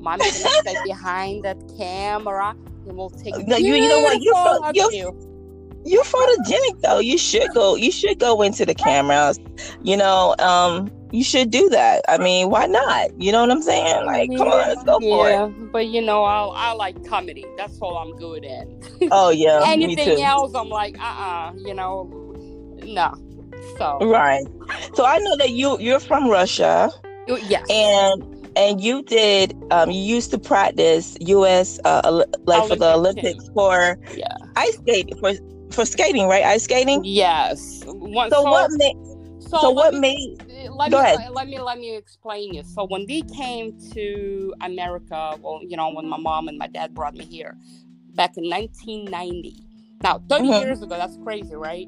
mommy's 0.01 0.43
gonna 0.43 0.55
stay 0.63 0.77
behind 0.85 1.45
that 1.45 1.57
camera 1.79 2.51
and 2.87 2.97
we'll 2.97 3.11
take 3.11 3.35
No, 3.47 3.57
you- 3.57 3.75
you 3.75 3.89
know 3.89 4.01
what? 4.01 4.21
You're 4.21 4.35
so- 4.35 4.71
you're- 4.75 4.97
you. 4.97 5.83
you're 5.85 6.03
photogenic 6.05 6.81
though. 6.83 6.99
You 6.99 7.17
should 7.17 7.49
go. 7.55 7.77
You 7.77 7.93
should 7.93 8.19
go 8.19 8.43
into 8.43 8.67
the 8.67 8.75
cameras. 8.75 9.39
You 9.85 9.97
know, 9.97 10.35
um, 10.41 10.91
you 11.13 11.23
should 11.23 11.51
do 11.51 11.69
that. 11.69 12.03
I 12.09 12.19
mean, 12.19 12.51
why 12.51 12.67
not? 12.67 13.11
You 13.21 13.31
know 13.31 13.41
what 13.43 13.53
I'm 13.53 13.63
saying? 13.63 14.05
Like, 14.07 14.31
come 14.37 14.49
on, 14.49 14.59
let's 14.69 14.83
go 14.83 14.99
for 14.99 15.29
yeah, 15.29 15.47
it. 15.47 15.73
but 15.73 15.87
you 15.87 16.03
know, 16.03 16.25
I 16.25 16.71
I 16.71 16.73
like 16.73 17.05
comedy. 17.07 17.45
That's 17.57 17.79
all 17.81 17.97
I'm 17.97 18.17
good 18.17 18.45
at. 18.45 18.67
Oh 19.13 19.31
yeah, 19.31 19.61
me 19.77 19.85
Anything 19.85 20.23
else, 20.25 20.55
I'm 20.57 20.69
like, 20.71 20.99
uh, 20.99 21.05
uh 21.05 21.53
you 21.57 21.75
know, 21.75 22.11
no. 22.83 23.15
So 23.79 23.99
Right. 24.01 24.45
So 24.95 25.05
I 25.05 25.19
know 25.19 25.37
that 25.39 25.51
you 25.51 25.79
you're 25.81 26.01
from 26.01 26.29
Russia 26.29 26.91
Yeah. 27.27 27.65
and 27.69 28.23
and 28.57 28.81
you 28.81 29.03
did 29.03 29.55
um 29.71 29.91
you 29.91 30.01
used 30.01 30.31
to 30.33 30.39
practice 30.39 31.17
US 31.21 31.79
uh 31.85 32.23
like 32.47 32.65
for 32.67 32.77
the 32.77 32.93
Olympic 32.93 33.37
Olympics 33.37 33.51
for 33.55 33.99
yeah, 34.17 34.27
ice 34.57 34.77
skating 34.77 35.17
for 35.21 35.33
for 35.71 35.85
skating, 35.87 36.27
right? 36.29 36.45
Ice 36.45 36.65
skating. 36.65 37.01
yes. 37.05 37.83
One, 37.87 38.31
So, 38.31 38.43
what 38.43 38.71
made 38.73 38.95
So, 39.41 39.59
so 39.59 39.71
what 39.71 39.95
me- 39.95 40.01
made 40.01 40.71
let 40.77 40.91
Go 40.91 40.99
me 40.99 41.03
ahead. 41.03 41.19
let 41.33 41.49
me 41.49 41.59
let 41.61 41.79
me 41.79 41.97
explain 41.97 42.55
you. 42.55 42.63
So 42.63 42.85
when 42.85 43.07
we 43.09 43.23
came 43.23 43.73
to 43.93 44.55
America, 44.61 45.37
well, 45.43 45.61
you 45.67 45.77
know, 45.77 45.91
when 45.91 46.09
my 46.09 46.19
mom 46.19 46.49
and 46.49 46.59
my 46.59 46.67
dad 46.67 46.95
brought 46.95 47.15
me 47.15 47.25
here 47.25 47.57
back 48.15 48.37
in 48.37 48.49
1990. 48.49 49.65
Now, 50.03 50.21
30 50.29 50.49
Mhm. 50.49 50.61
years 50.61 50.83
ago, 50.83 50.97
that's 50.99 51.17
crazy, 51.23 51.55
right? 51.55 51.87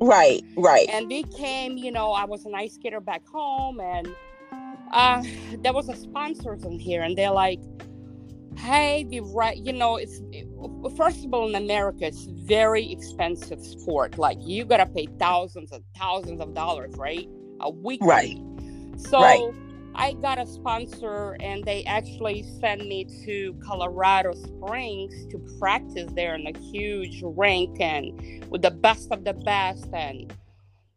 Right, 0.00 0.42
right. 0.56 0.88
And 0.90 1.08
became, 1.08 1.76
you 1.76 1.90
know, 1.90 2.12
I 2.12 2.24
was 2.24 2.44
an 2.44 2.54
ice 2.54 2.74
skater 2.74 3.00
back 3.00 3.26
home, 3.26 3.80
and 3.80 4.08
uh, 4.92 5.22
there 5.62 5.72
was 5.72 5.88
a 5.88 5.96
sponsors 5.96 6.64
in 6.64 6.78
here, 6.78 7.02
and 7.02 7.16
they're 7.16 7.30
like, 7.30 7.60
"Hey, 8.56 9.04
the 9.04 9.20
right, 9.20 9.56
you 9.56 9.72
know, 9.72 9.96
it's 9.96 10.20
first 10.96 11.24
of 11.24 11.32
all 11.32 11.48
in 11.48 11.54
America, 11.54 12.06
it's 12.06 12.24
very 12.24 12.90
expensive 12.90 13.64
sport. 13.64 14.18
Like 14.18 14.38
you 14.40 14.64
gotta 14.64 14.86
pay 14.86 15.06
thousands 15.18 15.72
and 15.72 15.84
thousands 15.96 16.40
of 16.40 16.54
dollars, 16.54 16.94
right, 16.96 17.28
a 17.60 17.70
week. 17.70 18.00
Right. 18.02 18.36
So 18.96 19.20
Right. 19.20 19.69
I 19.94 20.12
got 20.14 20.38
a 20.38 20.46
sponsor, 20.46 21.36
and 21.40 21.64
they 21.64 21.84
actually 21.84 22.42
sent 22.60 22.86
me 22.86 23.06
to 23.24 23.54
Colorado 23.64 24.32
Springs 24.34 25.26
to 25.26 25.38
practice 25.58 26.10
there 26.14 26.34
in 26.34 26.46
a 26.46 26.58
huge 26.58 27.22
rink 27.22 27.80
and 27.80 28.44
with 28.50 28.62
the 28.62 28.70
best 28.70 29.10
of 29.10 29.24
the 29.24 29.34
best. 29.34 29.86
And 29.92 30.32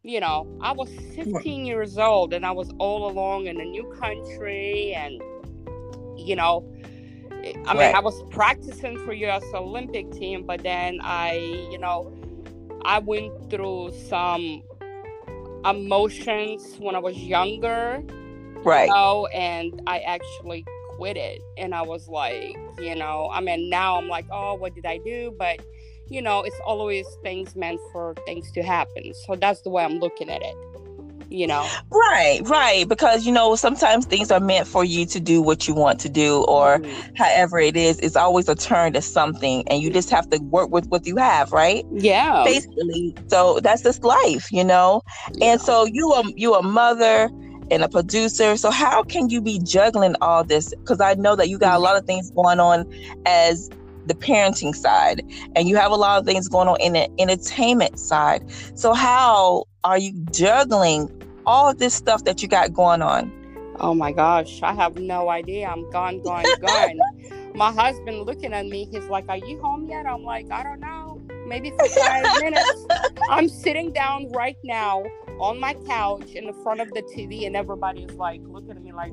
you 0.02 0.20
know, 0.20 0.46
I 0.60 0.72
was 0.72 0.90
15 1.14 1.64
years 1.66 1.98
old, 1.98 2.34
and 2.34 2.44
I 2.44 2.52
was 2.52 2.70
all 2.78 3.10
along 3.10 3.46
in 3.46 3.60
a 3.60 3.64
new 3.64 3.84
country, 4.00 4.94
and 4.94 5.20
you 6.16 6.36
know. 6.36 6.68
I 7.66 7.74
mean, 7.74 7.76
Right. 7.76 7.94
I 7.94 8.00
was 8.00 8.22
practicing 8.30 8.96
for 9.04 9.12
U.S. 9.12 9.44
Olympic 9.52 10.10
team, 10.12 10.46
but 10.46 10.62
then 10.62 10.98
I, 11.02 11.34
you 11.70 11.76
know, 11.78 12.10
I 12.86 13.00
went 13.00 13.50
through 13.50 13.92
some 14.08 14.62
emotions 15.64 16.76
when 16.78 16.94
I 16.94 17.00
was 17.00 17.16
younger, 17.18 18.02
Right. 18.64 18.88
you 18.88 18.94
know, 18.94 19.26
and 19.26 19.80
I 19.86 20.00
actually 20.00 20.64
quit 20.96 21.16
it. 21.16 21.40
And 21.58 21.74
I 21.74 21.82
was 21.82 22.08
like, 22.08 22.56
you 22.78 22.94
know, 22.94 23.30
I 23.32 23.40
mean, 23.40 23.68
now 23.70 23.96
I'm 23.98 24.08
like, 24.08 24.26
oh, 24.30 24.54
what 24.54 24.74
did 24.74 24.86
I 24.86 24.98
do? 24.98 25.34
But, 25.38 25.60
you 26.08 26.22
know, 26.22 26.42
it's 26.42 26.58
always 26.66 27.06
things 27.22 27.56
meant 27.56 27.80
for 27.92 28.14
things 28.26 28.50
to 28.52 28.62
happen. 28.62 29.12
So 29.26 29.36
that's 29.36 29.62
the 29.62 29.70
way 29.70 29.84
I'm 29.84 29.98
looking 29.98 30.30
at 30.30 30.42
it, 30.42 30.54
you 31.30 31.46
know. 31.46 31.68
Right, 31.90 32.40
right. 32.44 32.88
Because 32.88 33.26
you 33.26 33.32
know, 33.32 33.56
sometimes 33.56 34.06
things 34.06 34.30
are 34.30 34.40
meant 34.40 34.66
for 34.66 34.84
you 34.84 35.06
to 35.06 35.20
do 35.20 35.40
what 35.40 35.66
you 35.66 35.74
want 35.74 35.98
to 36.00 36.08
do, 36.08 36.44
or 36.44 36.78
Mhm. 36.78 37.16
however 37.16 37.58
it 37.58 37.76
is. 37.76 37.98
It's 38.00 38.16
always 38.16 38.48
a 38.48 38.54
turn 38.54 38.92
to 38.94 39.02
something, 39.02 39.64
and 39.68 39.82
you 39.82 39.90
just 39.90 40.10
have 40.10 40.28
to 40.30 40.38
work 40.50 40.70
with 40.70 40.86
what 40.88 41.06
you 41.06 41.16
have, 41.16 41.52
right? 41.52 41.84
yeah. 41.92 42.44
Basically. 42.44 43.14
So 43.28 43.60
that's 43.60 43.82
just 43.82 44.04
life, 44.04 44.52
you 44.52 44.64
know. 44.64 45.00
And 45.40 45.60
so 45.60 45.86
you 45.86 46.12
are 46.12 46.24
you 46.36 46.54
a 46.54 46.62
mother 46.62 47.30
and 47.70 47.82
a 47.82 47.88
producer. 47.88 48.56
So 48.56 48.70
how 48.70 49.02
can 49.02 49.28
you 49.30 49.40
be 49.40 49.58
juggling 49.58 50.16
all 50.20 50.44
this? 50.44 50.74
Because 50.74 51.00
I 51.00 51.14
know 51.14 51.36
that 51.36 51.48
you 51.48 51.58
got 51.58 51.68
a 51.68 51.74
mm-hmm. 51.74 51.84
lot 51.84 51.96
of 51.96 52.04
things 52.04 52.30
going 52.30 52.60
on 52.60 52.90
as 53.26 53.70
the 54.06 54.14
parenting 54.14 54.74
side, 54.74 55.22
and 55.56 55.68
you 55.68 55.76
have 55.76 55.90
a 55.90 55.96
lot 55.96 56.18
of 56.18 56.26
things 56.26 56.48
going 56.48 56.68
on 56.68 56.78
in 56.80 56.92
the 56.92 57.08
entertainment 57.20 57.98
side. 57.98 58.44
So 58.74 58.92
how 58.92 59.64
are 59.82 59.98
you 59.98 60.12
juggling 60.30 61.10
all 61.46 61.70
of 61.70 61.78
this 61.78 61.94
stuff 61.94 62.24
that 62.24 62.42
you 62.42 62.48
got 62.48 62.72
going 62.72 63.02
on? 63.02 63.32
Oh 63.80 63.94
my 63.94 64.12
gosh, 64.12 64.62
I 64.62 64.72
have 64.72 64.96
no 64.96 65.28
idea. 65.28 65.66
I'm 65.66 65.90
gone, 65.90 66.22
gone, 66.22 66.44
gone. 66.60 67.00
My 67.54 67.72
husband 67.72 68.26
looking 68.26 68.52
at 68.52 68.66
me, 68.66 68.88
he's 68.90 69.06
like, 69.06 69.28
Are 69.28 69.38
you 69.38 69.60
home 69.60 69.88
yet? 69.88 70.06
I'm 70.06 70.22
like, 70.22 70.50
I 70.50 70.62
don't 70.62 70.80
know. 70.80 71.20
Maybe 71.46 71.70
for 71.70 71.88
five 71.88 72.24
minutes. 72.40 72.86
I'm 73.30 73.48
sitting 73.48 73.92
down 73.92 74.30
right 74.32 74.56
now 74.64 75.04
on 75.40 75.58
my 75.60 75.74
couch 75.86 76.32
in 76.34 76.46
the 76.46 76.52
front 76.62 76.80
of 76.80 76.88
the 76.92 77.02
TV, 77.02 77.46
and 77.46 77.56
everybody 77.56 78.02
is 78.02 78.14
like 78.16 78.40
looking 78.44 78.72
at 78.72 78.82
me 78.82 78.92
like, 78.92 79.12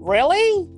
Really? 0.00 0.68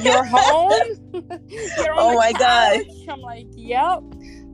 You're 0.00 0.24
home? 0.24 0.72
You're 1.12 1.94
Oh 1.96 2.14
my 2.16 2.32
gosh. 2.32 2.76
couch?" 2.76 3.08
I'm 3.08 3.20
like, 3.20 3.46
Yep. 3.56 4.02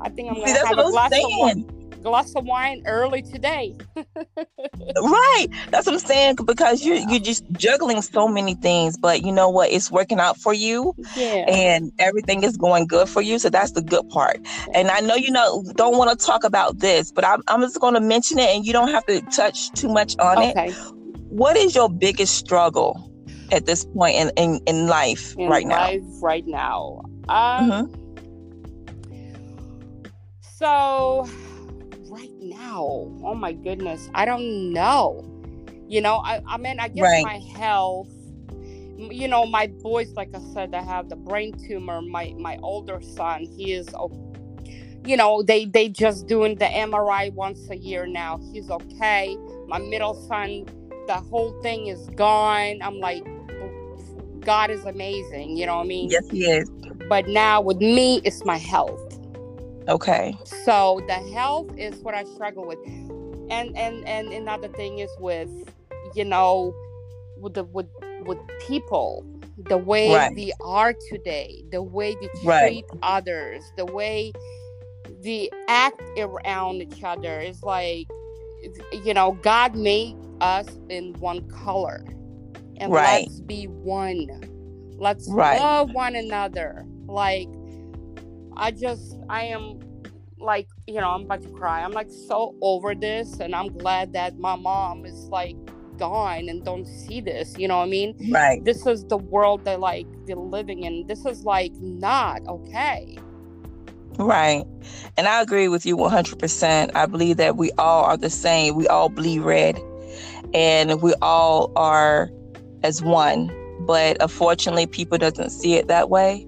I 0.00 0.08
think 0.10 0.28
I'm 0.30 0.34
gonna 0.34 0.46
that's 0.52 0.66
have 0.66 0.78
a 0.78 0.90
glass 0.90 1.12
of, 1.12 1.18
wine. 1.38 1.64
Glass 2.02 2.34
of 2.34 2.44
wine 2.44 2.82
early 2.86 3.22
today. 3.22 3.76
Right. 5.02 5.46
That's 5.70 5.86
what 5.86 5.94
I'm 5.94 6.00
saying. 6.00 6.36
Because 6.44 6.84
you're 6.84 6.96
you're 6.96 7.20
just 7.20 7.44
juggling 7.52 8.02
so 8.02 8.26
many 8.26 8.54
things, 8.54 8.96
but 8.96 9.22
you 9.22 9.30
know 9.32 9.48
what? 9.48 9.70
It's 9.70 9.90
working 9.90 10.18
out 10.18 10.36
for 10.36 10.52
you 10.52 10.94
Yeah. 11.14 11.44
and 11.48 11.92
everything 11.98 12.42
is 12.42 12.56
going 12.56 12.86
good 12.86 13.08
for 13.08 13.22
you. 13.22 13.38
So 13.38 13.50
that's 13.50 13.72
the 13.72 13.82
good 13.82 14.08
part. 14.08 14.40
And 14.74 14.90
I 14.90 15.00
know 15.00 15.14
you 15.14 15.30
know 15.30 15.62
don't 15.76 15.96
want 15.96 16.18
to 16.18 16.26
talk 16.26 16.42
about 16.44 16.80
this, 16.80 17.12
but 17.12 17.24
I'm 17.24 17.40
I'm 17.46 17.60
just 17.60 17.80
gonna 17.80 18.00
mention 18.00 18.38
it 18.38 18.54
and 18.54 18.64
you 18.66 18.72
don't 18.72 18.88
have 18.88 19.06
to 19.06 19.20
touch 19.22 19.70
too 19.72 19.88
much 19.88 20.16
on 20.18 20.42
it. 20.42 20.56
Okay. 20.56 20.72
What 21.28 21.56
is 21.56 21.74
your 21.74 21.88
biggest 21.88 22.34
struggle 22.34 23.08
at 23.52 23.66
this 23.66 23.84
point 23.84 24.16
in, 24.16 24.30
in, 24.36 24.60
in 24.66 24.86
life 24.88 25.34
in 25.38 25.48
right 25.48 25.66
now? 25.66 25.78
life 25.82 26.02
right 26.20 26.46
now. 26.46 27.00
Um, 27.28 27.70
Mhm. 27.70 27.96
So, 30.42 31.26
now, 32.70 33.10
oh 33.24 33.34
my 33.34 33.52
goodness, 33.52 34.10
I 34.14 34.24
don't 34.24 34.72
know. 34.72 35.24
You 35.88 36.00
know, 36.00 36.18
I, 36.24 36.40
I 36.46 36.56
mean, 36.56 36.78
I 36.78 36.88
guess 36.88 37.02
Right. 37.02 37.22
my 37.22 37.38
health. 37.56 38.08
You 38.98 39.28
know, 39.28 39.46
my 39.46 39.66
boys, 39.82 40.12
like 40.14 40.30
I 40.34 40.40
said, 40.52 40.74
I 40.74 40.82
have 40.82 41.08
the 41.08 41.16
brain 41.16 41.54
tumor. 41.66 42.02
My 42.02 42.34
my 42.38 42.58
older 42.62 43.00
son, 43.00 43.44
he 43.44 43.72
is, 43.72 43.88
you 45.06 45.16
know, 45.16 45.42
they 45.42 45.64
they 45.64 45.88
just 45.88 46.26
doing 46.26 46.56
the 46.56 46.66
MRI 46.66 47.32
once 47.32 47.68
a 47.70 47.76
year 47.76 48.06
now. 48.06 48.38
He's 48.52 48.70
okay. 48.70 49.36
My 49.66 49.78
middle 49.78 50.14
son, 50.28 50.66
the 51.06 51.14
whole 51.14 51.52
thing 51.62 51.86
is 51.86 52.08
gone. 52.14 52.80
I'm 52.82 52.98
like, 52.98 53.24
God 54.40 54.70
is 54.70 54.84
amazing. 54.84 55.56
You 55.56 55.66
know 55.66 55.76
what 55.76 55.84
I 55.84 55.88
mean? 55.88 56.10
Yes, 56.10 56.28
he 56.30 56.44
is. 56.44 56.70
but 57.08 57.26
now 57.28 57.60
with 57.60 57.78
me 57.78 58.20
it's 58.24 58.44
my 58.44 58.58
health 58.58 59.00
Okay. 59.90 60.36
so 60.44 61.00
the 61.08 61.14
health 61.34 61.68
is 61.76 61.96
what 62.02 62.14
i 62.14 62.24
struggle 62.24 62.64
with 62.66 62.78
and 63.50 63.76
and 63.76 64.06
and 64.06 64.32
another 64.32 64.68
thing 64.68 64.98
is 65.00 65.10
with 65.18 65.48
you 66.14 66.24
know 66.24 66.72
with 67.36 67.54
the 67.54 67.64
with 67.64 67.86
with 68.26 68.38
people 68.66 69.24
the 69.68 69.76
way 69.76 70.08
Right. 70.10 70.34
we 70.34 70.52
are 70.64 70.94
today 71.10 71.62
the 71.70 71.82
way 71.82 72.16
we 72.20 72.28
treat 72.28 72.44
Right. 72.44 72.84
others 73.02 73.62
the 73.76 73.86
way 73.86 74.32
we 75.24 75.50
act 75.68 76.00
around 76.18 76.76
each 76.82 77.02
other 77.02 77.40
is 77.40 77.62
like 77.62 78.06
you 79.04 79.12
know 79.14 79.32
god 79.42 79.74
made 79.74 80.16
us 80.40 80.68
in 80.88 81.14
one 81.18 81.46
color 81.48 82.04
and 82.78 82.92
Right. 82.92 83.24
let's 83.26 83.40
be 83.40 83.64
one 83.66 84.28
let's 84.98 85.26
love 85.28 85.90
one 85.92 86.14
another 86.16 86.84
like 87.08 87.48
i 88.60 88.70
just 88.70 89.16
i 89.28 89.42
am 89.42 89.80
like 90.38 90.68
you 90.86 91.00
know 91.00 91.10
i'm 91.10 91.22
about 91.22 91.42
to 91.42 91.48
cry 91.50 91.82
i'm 91.82 91.92
like 91.92 92.08
so 92.28 92.54
over 92.62 92.94
this 92.94 93.40
and 93.40 93.54
i'm 93.54 93.68
glad 93.78 94.12
that 94.12 94.38
my 94.38 94.54
mom 94.56 95.04
is 95.04 95.28
like 95.30 95.56
gone 95.98 96.48
and 96.48 96.64
don't 96.64 96.86
see 96.86 97.20
this 97.20 97.58
you 97.58 97.66
know 97.66 97.78
what 97.78 97.84
i 97.84 97.88
mean 97.88 98.14
Right. 98.30 98.64
this 98.64 98.86
is 98.86 99.04
the 99.06 99.18
world 99.18 99.64
that 99.64 99.80
like 99.80 100.06
they're 100.26 100.36
living 100.36 100.84
in 100.84 101.06
this 101.08 101.26
is 101.26 101.44
like 101.44 101.72
not 101.80 102.46
okay 102.46 103.18
Right. 104.18 104.64
And 105.16 105.26
I 105.26 105.40
agree 105.40 105.68
with 105.68 105.86
you 105.86 105.96
100%. 105.96 106.90
I 106.94 107.06
believe 107.06 107.38
that 107.38 107.56
we 107.56 107.70
all 107.78 108.04
are 108.04 108.18
the 108.18 108.28
same. 108.28 108.76
We 108.76 108.86
all 108.86 109.08
bleed 109.08 109.40
red 109.40 109.80
and 110.52 111.00
we 111.00 111.14
all 111.22 111.72
are 111.76 112.30
as 112.82 113.02
one. 113.02 113.50
But 113.86 114.18
unfortunately, 114.20 114.86
people 114.86 115.16
doesn't 115.16 115.50
see 115.50 115.74
it 115.74 115.88
that 115.88 116.10
way. 116.10 116.46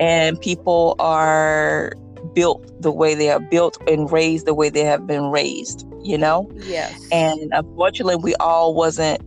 And 0.00 0.40
people 0.40 0.96
are 0.98 1.92
built 2.34 2.70
the 2.82 2.90
way 2.90 3.14
they 3.14 3.30
are 3.30 3.40
built 3.40 3.76
and 3.88 4.10
raised 4.10 4.46
the 4.46 4.54
way 4.54 4.70
they 4.70 4.84
have 4.84 5.06
been 5.06 5.30
raised 5.30 5.86
you 6.04 6.18
know? 6.18 6.50
Yes. 6.56 7.00
And 7.12 7.52
unfortunately 7.52 8.16
we 8.16 8.34
all 8.36 8.74
wasn't 8.74 9.22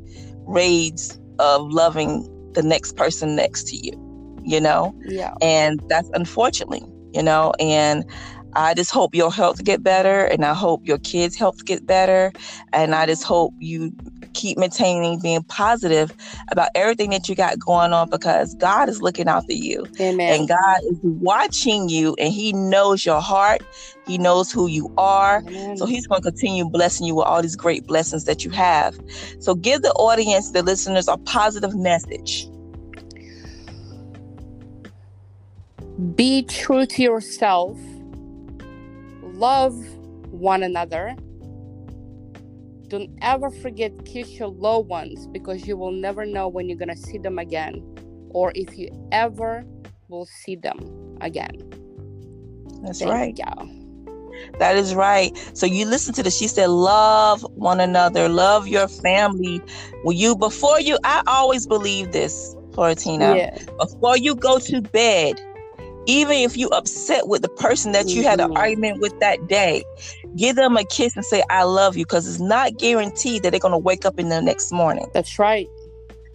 raised 0.45 1.19
of 1.39 1.69
loving 1.71 2.29
the 2.53 2.63
next 2.63 2.95
person 2.95 3.35
next 3.35 3.67
to 3.69 3.77
you 3.77 3.93
you 4.43 4.59
know? 4.61 4.93
Yeah. 5.05 5.33
And 5.41 5.81
that's 5.87 6.09
unfortunately 6.13 6.83
you 7.13 7.23
know? 7.23 7.53
And 7.59 8.05
i 8.57 8.73
just 8.73 8.91
hope 8.91 9.13
your 9.13 9.31
health 9.31 9.61
get 9.65 9.83
better 9.83 10.23
and 10.25 10.45
i 10.45 10.53
hope 10.53 10.79
your 10.85 10.97
kids 10.99 11.35
health 11.35 11.65
get 11.65 11.85
better 11.85 12.31
and 12.71 12.95
i 12.95 13.05
just 13.05 13.21
hope 13.21 13.53
you 13.59 13.91
keep 14.35 14.57
maintaining 14.57 15.19
being 15.19 15.43
positive 15.43 16.13
about 16.51 16.69
everything 16.75 17.09
that 17.09 17.27
you 17.27 17.35
got 17.35 17.57
going 17.57 17.93
on 17.93 18.09
because 18.09 18.53
God 18.55 18.89
is 18.89 19.01
looking 19.01 19.27
out 19.27 19.45
for 19.45 19.53
you. 19.53 19.87
Amen. 19.99 20.39
And 20.39 20.47
God 20.47 20.79
is 20.89 20.99
watching 21.01 21.89
you 21.89 22.15
and 22.19 22.31
He 22.31 22.53
knows 22.53 23.05
your 23.05 23.21
heart. 23.21 23.63
He 24.05 24.17
knows 24.19 24.51
who 24.51 24.67
you 24.67 24.93
are. 24.97 25.39
Amen. 25.47 25.77
So 25.77 25.85
He's 25.85 26.05
going 26.05 26.21
to 26.21 26.31
continue 26.31 26.69
blessing 26.69 27.07
you 27.07 27.15
with 27.15 27.25
all 27.25 27.41
these 27.41 27.55
great 27.55 27.87
blessings 27.87 28.25
that 28.25 28.45
you 28.45 28.51
have. 28.51 28.95
So 29.39 29.55
give 29.55 29.81
the 29.81 29.91
audience, 29.93 30.51
the 30.51 30.61
listeners, 30.61 31.07
a 31.07 31.17
positive 31.17 31.75
message. 31.75 32.47
be 36.15 36.43
true 36.43 36.85
to 36.85 37.01
yourself, 37.01 37.77
love 39.21 39.73
one 40.31 40.63
another. 40.63 41.15
Don't 42.87 43.09
ever 43.21 43.49
forget 43.49 44.05
kiss 44.05 44.31
your 44.39 44.49
loved 44.49 44.89
ones 44.89 45.27
because 45.27 45.65
you 45.67 45.75
will 45.77 45.91
never 45.91 46.25
know 46.25 46.47
when 46.47 46.69
you're 46.69 46.77
gonna 46.77 46.95
see 46.95 47.17
them 47.17 47.39
again, 47.39 47.83
or 48.29 48.51
if 48.55 48.77
you 48.77 48.89
ever 49.11 49.63
will 50.07 50.25
see 50.25 50.55
them 50.55 50.79
again. 51.21 51.51
That's 52.83 52.99
Thank 52.99 53.11
right. 53.11 53.37
Y'all. 53.37 53.67
That 54.59 54.75
is 54.75 54.93
right. 54.93 55.35
So 55.53 55.65
you 55.65 55.85
listen 55.85 56.13
to 56.15 56.23
this. 56.23 56.37
She 56.37 56.47
said, 56.47 56.69
"Love 56.69 57.41
one 57.55 57.79
another, 57.79 58.29
love 58.29 58.67
your 58.67 58.87
family." 58.87 59.61
Will 60.03 60.13
you 60.13 60.35
before 60.35 60.79
you? 60.79 60.97
I 61.03 61.23
always 61.25 61.65
believe 61.65 62.11
this, 62.11 62.55
Florentina. 62.73 63.35
Yeah. 63.35 63.57
Before 63.79 64.17
you 64.17 64.35
go 64.35 64.59
to 64.59 64.81
bed, 64.81 65.41
even 66.07 66.33
if 66.37 66.55
you 66.57 66.67
upset 66.69 67.27
with 67.27 67.41
the 67.41 67.49
person 67.49 67.91
that 67.93 68.09
you 68.09 68.23
had 68.23 68.39
an 68.39 68.49
Mhm. 68.51 68.57
argument 68.57 68.99
with 69.01 69.17
that 69.19 69.47
day, 69.47 69.83
give 70.35 70.55
them 70.55 70.77
a 70.77 70.83
kiss 70.85 71.15
and 71.15 71.25
say, 71.25 71.43
"I 71.49 71.63
love 71.63 71.95
you," 71.97 72.05
because 72.05 72.27
it's 72.27 72.39
not 72.39 72.77
guaranteed 72.77 73.43
that 73.43 73.51
they're 73.51 73.59
gonna 73.59 73.77
wake 73.77 74.05
up 74.05 74.19
in 74.19 74.29
the 74.29 74.41
next 74.41 74.71
morning. 74.71 75.07
That's 75.13 75.39
right. 75.39 75.67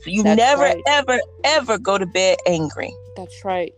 So 0.03 0.11
you 0.11 0.23
That's 0.23 0.39
never, 0.39 0.63
right. 0.63 0.83
ever, 0.87 1.21
ever 1.45 1.79
go 1.79 1.99
to 1.99 2.07
bed 2.07 2.39
angry 2.47 2.95
That's 3.17 3.45
right. 3.45 3.75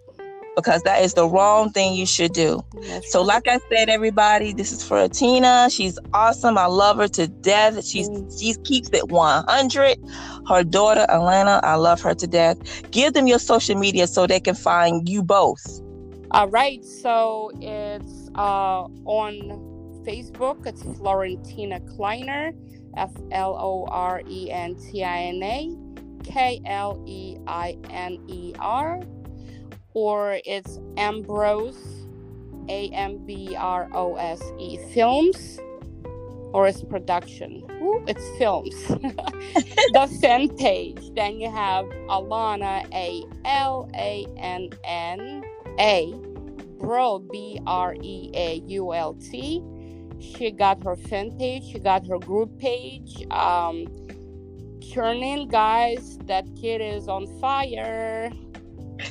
because 0.54 0.82
that 0.82 1.02
is 1.02 1.14
the 1.14 1.26
wrong 1.26 1.70
thing 1.70 1.94
you 1.94 2.06
should 2.06 2.32
do. 2.32 2.62
That's 2.86 3.10
So, 3.10 3.22
like 3.22 3.48
I 3.48 3.58
said, 3.70 3.88
everybody, 3.88 4.52
this 4.52 4.70
is 4.70 4.84
for 4.84 5.08
Tina. 5.08 5.68
She's 5.70 5.98
awesome. 6.14 6.56
I 6.58 6.66
love 6.66 6.98
her 6.98 7.08
to 7.08 7.26
death. 7.26 7.84
She's 7.84 8.08
Mm. 8.08 8.40
she 8.40 8.54
keeps 8.62 8.90
it 8.92 9.10
100. 9.10 9.98
Her 10.48 10.62
daughter, 10.62 11.06
Alanna, 11.08 11.58
I 11.64 11.74
love 11.74 12.00
her 12.02 12.14
to 12.14 12.26
death. 12.28 12.58
Give 12.92 13.12
them 13.14 13.26
your 13.26 13.38
social 13.40 13.76
media 13.76 14.06
so 14.06 14.26
they 14.28 14.40
can 14.40 14.54
find 14.54 15.08
you 15.08 15.22
both. 15.24 15.60
All 16.32 16.48
right, 16.48 16.82
so 16.82 17.50
it's 17.60 18.30
uh, 18.36 18.84
on 19.04 20.02
Facebook. 20.02 20.66
It's 20.66 20.82
Florentina 20.96 21.78
Kleiner, 21.80 22.54
F 22.96 23.10
L 23.32 23.54
O 23.60 23.84
R 23.90 24.22
E 24.26 24.50
N 24.50 24.74
T 24.74 25.04
I 25.04 25.24
N 25.24 25.42
A 25.42 25.76
K 26.24 26.62
L 26.64 27.04
E 27.06 27.36
I 27.46 27.76
N 27.90 28.18
E 28.28 28.54
R, 28.58 29.02
or 29.92 30.40
it's 30.46 30.80
Ambrose, 30.96 32.06
A 32.70 32.88
M 32.88 33.18
B 33.26 33.54
R 33.54 33.90
O 33.92 34.14
S 34.14 34.42
E 34.58 34.78
Films, 34.94 35.60
or 36.54 36.66
it's 36.66 36.82
production. 36.82 37.62
Ooh, 37.72 38.02
it's 38.08 38.26
films. 38.38 38.74
the 38.88 40.18
fan 40.22 40.48
page. 40.56 41.10
Then 41.14 41.38
you 41.38 41.50
have 41.50 41.84
Alanna, 42.08 42.90
A 42.94 43.22
L 43.44 43.90
A 43.94 44.26
N 44.38 44.70
N 44.82 45.41
A, 45.78 46.14
Bro, 46.78 47.20
B 47.30 47.60
R 47.66 47.94
E 48.00 48.30
A 48.34 48.62
U 48.66 48.92
L 48.92 49.14
T. 49.14 49.62
She 50.18 50.50
got 50.50 50.82
her 50.84 50.96
fan 50.96 51.36
page, 51.38 51.64
she 51.64 51.78
got 51.78 52.06
her 52.06 52.18
group 52.18 52.58
page. 52.58 53.26
Um, 53.30 53.86
turn 54.92 55.18
in, 55.18 55.48
guys. 55.48 56.18
That 56.26 56.44
kid 56.54 56.80
is 56.80 57.08
on 57.08 57.26
fire. 57.40 58.30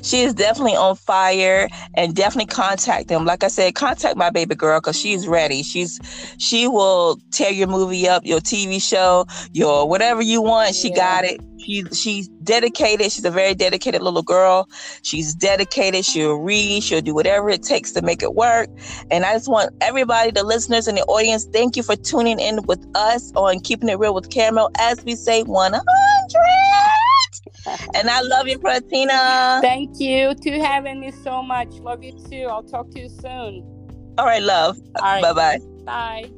She 0.04 0.22
is 0.22 0.34
definitely 0.34 0.76
on 0.76 0.96
fire 0.96 1.68
and 1.96 2.16
definitely 2.16 2.48
contact 2.54 3.08
them. 3.08 3.26
Like 3.26 3.44
I 3.44 3.48
said, 3.48 3.76
contact 3.76 4.18
my 4.18 4.30
baby 4.30 4.56
girl 4.56 4.80
because 4.80 4.98
she's 5.00 5.28
ready. 5.28 5.64
She's 5.64 6.00
she 6.38 6.68
will 6.68 7.20
tear 7.32 7.52
your 7.52 7.68
movie 7.68 8.08
up, 8.08 8.26
your 8.26 8.40
TV 8.40 8.82
show, 8.82 9.26
your 9.54 9.88
whatever 9.88 10.22
you 10.22 10.42
want. 10.42 10.76
She 10.76 10.90
Yeah. 10.90 10.96
got 10.96 11.26
it. 11.26 11.42
She 11.60 11.84
she's 11.94 12.28
dedicated. 12.44 13.12
She's 13.12 13.26
a 13.26 13.30
very 13.32 13.54
dedicated 13.54 14.02
little 14.02 14.24
girl. 14.24 14.68
She's 15.04 15.36
dedicated. 15.36 16.06
She'll 16.06 16.36
read. 16.36 16.84
She'll 16.84 17.02
do 17.02 17.14
whatever 17.14 17.50
it 17.50 17.62
takes 17.64 17.92
to 17.92 18.02
make 18.02 18.24
it 18.24 18.34
work. 18.34 18.70
And 19.12 19.24
I 19.26 19.34
just 19.34 19.48
want 19.48 19.70
everybody, 19.82 20.32
the 20.32 20.44
listeners 20.44 20.88
and 20.88 20.98
the 20.98 21.04
audience, 21.04 21.46
thank 21.54 21.76
you 21.78 21.84
for 21.84 21.96
tuning 21.96 22.40
in 22.40 22.64
with 22.64 22.84
us 22.96 23.32
on 23.36 23.60
Keeping 23.60 23.90
It 23.90 24.00
Real 24.00 24.14
with 24.14 24.32
Caramel 24.32 24.72
as 24.80 25.04
we 25.06 25.16
say 25.16 25.44
100. 25.44 25.82
And 27.95 28.10
I 28.10 28.21
love 28.21 28.47
you, 28.47 28.60
Pratina. 28.60 29.62
Thank 29.62 30.00
you 30.00 30.34
to 30.36 30.60
having 30.60 31.00
me 31.00 31.12
so 31.12 31.43
much. 31.43 31.69
Love 31.82 32.04
you 32.04 32.13
too. 32.30 32.47
I'll 32.50 32.63
talk 32.63 32.89
to 32.91 33.00
you 33.00 33.10
soon. 33.10 33.65
All 34.17 34.26
right, 34.26 34.41
love. 34.41 34.78
All 34.95 35.04
right. 35.04 35.21
Bye 35.21 35.34
bye. 35.34 35.60
Bye. 35.86 36.32